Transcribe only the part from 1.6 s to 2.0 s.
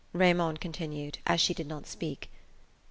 not